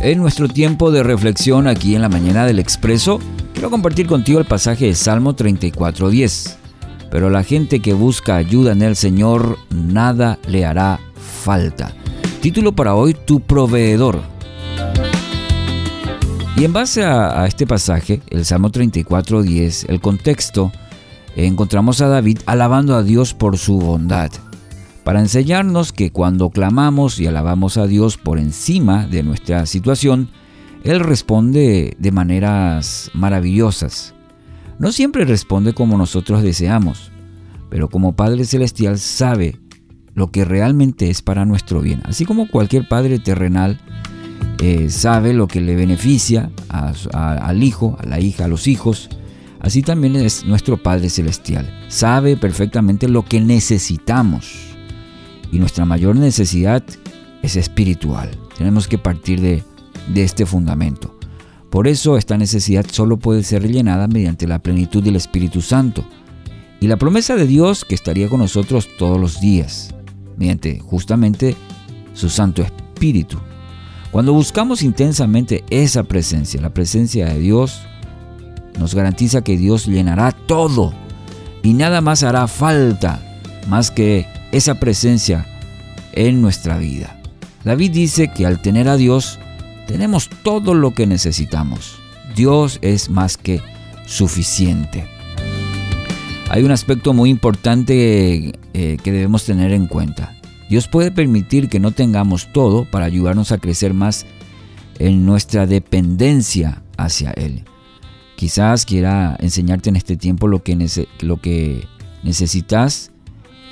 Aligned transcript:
En 0.00 0.18
nuestro 0.18 0.48
tiempo 0.48 0.90
de 0.90 1.02
reflexión 1.02 1.68
aquí 1.68 1.94
en 1.94 2.00
la 2.00 2.08
mañana 2.08 2.46
del 2.46 2.58
Expreso, 2.58 3.20
quiero 3.52 3.68
compartir 3.68 4.06
contigo 4.06 4.38
el 4.38 4.46
pasaje 4.46 4.86
de 4.86 4.94
Salmo 4.94 5.36
34.10. 5.36 6.56
Pero 7.10 7.28
la 7.28 7.44
gente 7.44 7.80
que 7.80 7.92
busca 7.92 8.36
ayuda 8.36 8.72
en 8.72 8.80
el 8.80 8.96
Señor, 8.96 9.58
nada 9.68 10.38
le 10.48 10.64
hará 10.64 10.98
falta. 11.42 11.92
Título 12.40 12.72
para 12.72 12.94
hoy, 12.94 13.12
Tu 13.12 13.40
proveedor. 13.40 14.22
Y 16.56 16.64
en 16.64 16.72
base 16.72 17.04
a, 17.04 17.42
a 17.42 17.46
este 17.46 17.66
pasaje, 17.66 18.22
el 18.30 18.46
Salmo 18.46 18.70
34.10, 18.70 19.84
el 19.90 20.00
contexto, 20.00 20.72
encontramos 21.36 22.00
a 22.00 22.08
David 22.08 22.38
alabando 22.46 22.94
a 22.94 23.02
Dios 23.02 23.34
por 23.34 23.58
su 23.58 23.78
bondad 23.78 24.30
para 25.04 25.20
enseñarnos 25.20 25.92
que 25.92 26.10
cuando 26.10 26.50
clamamos 26.50 27.18
y 27.18 27.26
alabamos 27.26 27.76
a 27.76 27.86
Dios 27.86 28.18
por 28.18 28.38
encima 28.38 29.06
de 29.06 29.22
nuestra 29.22 29.64
situación, 29.66 30.28
Él 30.84 31.00
responde 31.00 31.96
de 31.98 32.12
maneras 32.12 33.10
maravillosas. 33.14 34.14
No 34.78 34.92
siempre 34.92 35.24
responde 35.24 35.72
como 35.72 35.96
nosotros 35.96 36.42
deseamos, 36.42 37.10
pero 37.70 37.88
como 37.88 38.14
Padre 38.14 38.44
Celestial 38.44 38.98
sabe 38.98 39.58
lo 40.14 40.30
que 40.30 40.44
realmente 40.44 41.08
es 41.08 41.22
para 41.22 41.44
nuestro 41.44 41.80
bien. 41.80 42.02
Así 42.04 42.24
como 42.24 42.48
cualquier 42.48 42.86
Padre 42.88 43.18
terrenal 43.18 43.80
eh, 44.60 44.90
sabe 44.90 45.32
lo 45.32 45.48
que 45.48 45.60
le 45.60 45.76
beneficia 45.76 46.50
al 46.68 47.62
hijo, 47.62 47.96
a 48.00 48.06
la 48.06 48.20
hija, 48.20 48.44
a 48.44 48.48
los 48.48 48.66
hijos, 48.66 49.08
así 49.60 49.82
también 49.82 50.16
es 50.16 50.44
nuestro 50.44 50.82
Padre 50.82 51.08
Celestial. 51.08 51.70
Sabe 51.88 52.36
perfectamente 52.36 53.08
lo 53.08 53.24
que 53.24 53.40
necesitamos 53.40 54.69
y 55.52 55.58
nuestra 55.58 55.84
mayor 55.84 56.16
necesidad 56.16 56.82
es 57.42 57.56
espiritual. 57.56 58.30
Tenemos 58.56 58.88
que 58.88 58.98
partir 58.98 59.40
de, 59.40 59.62
este 60.14 60.46
fundamento. 60.46 61.16
Por 61.70 61.86
eso 61.86 62.16
esta 62.16 62.36
necesidad 62.36 62.84
solo 62.90 63.18
puede 63.18 63.42
ser 63.42 63.62
rellenada 63.62 64.08
mediante 64.08 64.46
la 64.46 64.58
plenitud 64.58 65.02
del 65.02 65.16
Espíritu 65.16 65.62
Santo 65.62 66.04
y 66.80 66.88
la 66.88 66.96
promesa 66.96 67.36
de 67.36 67.46
Dios 67.46 67.84
que 67.84 67.94
estaría 67.94 68.28
con 68.28 68.40
nosotros 68.40 68.88
todos 68.98 69.20
los 69.20 69.40
días, 69.40 69.94
mediante 70.36 70.80
justamente 70.80 71.54
su 72.12 72.28
Santo 72.28 72.62
Espíritu. 72.62 73.38
Cuando 74.10 74.32
buscamos 74.32 74.82
intensamente 74.82 75.64
esa 75.70 76.02
presencia, 76.02 76.60
la 76.60 76.74
presencia 76.74 77.26
de 77.26 77.38
Dios, 77.38 77.82
nos 78.78 78.94
garantiza 78.94 79.42
que 79.42 79.56
Dios 79.56 79.86
llenará 79.86 80.32
todo 80.32 80.92
y 81.62 81.74
nada 81.74 82.00
más 82.00 82.22
hará 82.24 82.48
falta 82.48 83.20
más 83.68 83.90
que 83.90 84.26
esa 84.52 84.76
presencia 84.76 85.46
en 86.12 86.42
nuestra 86.42 86.78
vida. 86.78 87.20
David 87.64 87.92
dice 87.92 88.28
que 88.28 88.46
al 88.46 88.62
tener 88.62 88.88
a 88.88 88.96
Dios 88.96 89.38
tenemos 89.86 90.30
todo 90.42 90.74
lo 90.74 90.92
que 90.92 91.06
necesitamos. 91.06 91.98
Dios 92.34 92.78
es 92.82 93.10
más 93.10 93.36
que 93.36 93.60
suficiente. 94.06 95.06
Hay 96.48 96.64
un 96.64 96.72
aspecto 96.72 97.12
muy 97.12 97.30
importante 97.30 98.52
eh, 98.72 98.96
que 99.02 99.12
debemos 99.12 99.44
tener 99.44 99.72
en 99.72 99.86
cuenta. 99.86 100.36
Dios 100.68 100.88
puede 100.88 101.10
permitir 101.10 101.68
que 101.68 101.80
no 101.80 101.92
tengamos 101.92 102.48
todo 102.52 102.84
para 102.84 103.06
ayudarnos 103.06 103.52
a 103.52 103.58
crecer 103.58 103.94
más 103.94 104.26
en 104.98 105.26
nuestra 105.26 105.66
dependencia 105.66 106.82
hacia 106.96 107.30
Él. 107.32 107.64
Quizás 108.36 108.86
quiera 108.86 109.36
enseñarte 109.40 109.90
en 109.90 109.96
este 109.96 110.16
tiempo 110.16 110.48
lo 110.48 110.62
que, 110.62 111.06
lo 111.20 111.40
que 111.40 111.84
necesitas 112.22 113.10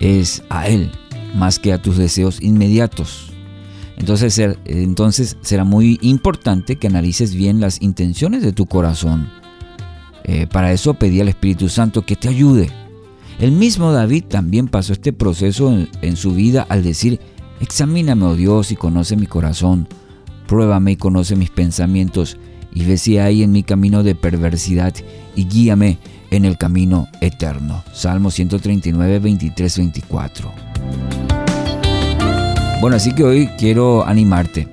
es 0.00 0.42
a 0.48 0.68
Él, 0.68 0.90
más 1.34 1.58
que 1.58 1.72
a 1.72 1.80
tus 1.80 1.96
deseos 1.96 2.40
inmediatos. 2.42 3.32
Entonces, 3.96 4.40
entonces 4.64 5.36
será 5.42 5.64
muy 5.64 5.98
importante 6.02 6.76
que 6.76 6.88
analices 6.88 7.34
bien 7.34 7.60
las 7.60 7.80
intenciones 7.82 8.42
de 8.42 8.52
tu 8.52 8.66
corazón. 8.66 9.30
Eh, 10.24 10.46
para 10.46 10.72
eso 10.72 10.94
pedí 10.94 11.20
al 11.20 11.28
Espíritu 11.28 11.68
Santo 11.68 12.02
que 12.02 12.16
te 12.16 12.28
ayude. 12.28 12.70
El 13.38 13.52
mismo 13.52 13.92
David 13.92 14.24
también 14.24 14.68
pasó 14.68 14.92
este 14.92 15.12
proceso 15.12 15.72
en, 15.72 15.88
en 16.00 16.16
su 16.16 16.34
vida 16.34 16.66
al 16.68 16.82
decir, 16.82 17.20
examíname, 17.60 18.24
oh 18.24 18.34
Dios, 18.34 18.72
y 18.72 18.76
conoce 18.76 19.16
mi 19.16 19.26
corazón, 19.26 19.88
pruébame 20.46 20.92
y 20.92 20.96
conoce 20.96 21.36
mis 21.36 21.50
pensamientos, 21.50 22.36
y 22.74 22.84
ve 22.84 22.98
si 22.98 23.18
hay 23.18 23.42
en 23.42 23.52
mi 23.52 23.62
camino 23.62 24.02
de 24.02 24.14
perversidad, 24.14 24.94
y 25.34 25.44
guíame 25.46 25.98
en 26.32 26.46
el 26.46 26.56
camino 26.56 27.08
eterno. 27.20 27.84
Salmo 27.92 28.30
139, 28.30 29.18
23, 29.18 29.78
24. 29.78 30.52
Bueno, 32.80 32.96
así 32.96 33.12
que 33.12 33.22
hoy 33.22 33.48
quiero 33.58 34.04
animarte. 34.04 34.66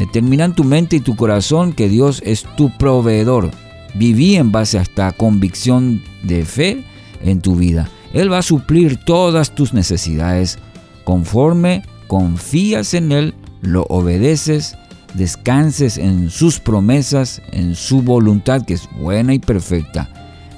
Determina 0.00 0.44
en 0.44 0.54
tu 0.54 0.64
mente 0.64 0.96
y 0.96 1.00
tu 1.00 1.14
corazón 1.14 1.72
que 1.72 1.88
Dios 1.88 2.20
es 2.26 2.44
tu 2.56 2.76
proveedor. 2.76 3.52
Viví 3.94 4.34
en 4.34 4.50
base 4.50 4.78
a 4.78 4.82
esta 4.82 5.12
convicción 5.12 6.02
de 6.24 6.44
fe 6.44 6.84
en 7.22 7.40
tu 7.40 7.54
vida. 7.54 7.88
Él 8.12 8.30
va 8.30 8.38
a 8.38 8.42
suplir 8.42 8.96
todas 8.96 9.54
tus 9.54 9.72
necesidades 9.72 10.58
conforme 11.04 11.84
confías 12.08 12.92
en 12.92 13.12
Él, 13.12 13.34
lo 13.60 13.84
obedeces, 13.88 14.76
descanses 15.14 15.96
en 15.96 16.28
sus 16.28 16.58
promesas, 16.58 17.40
en 17.52 17.76
su 17.76 18.02
voluntad 18.02 18.62
que 18.66 18.74
es 18.74 18.88
buena 18.98 19.32
y 19.32 19.38
perfecta 19.38 20.08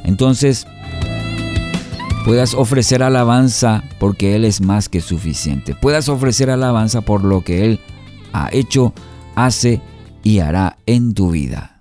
entonces 0.06 0.66
puedas 2.24 2.54
ofrecer 2.54 3.02
alabanza 3.02 3.84
porque 3.98 4.34
Él 4.34 4.44
es 4.44 4.60
más 4.60 4.88
que 4.88 5.00
suficiente. 5.00 5.74
Puedas 5.74 6.08
ofrecer 6.08 6.48
alabanza 6.48 7.02
por 7.02 7.24
lo 7.24 7.42
que 7.42 7.64
Él 7.64 7.80
ha 8.32 8.48
hecho, 8.52 8.94
hace 9.34 9.82
y 10.22 10.38
hará 10.38 10.78
en 10.86 11.12
tu 11.12 11.32
vida. 11.32 11.75